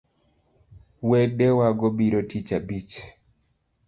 [1.09, 2.91] Wedewago biro tich abich